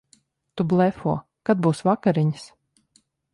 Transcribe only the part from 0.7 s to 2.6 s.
blefo. Kad būs vakariņas?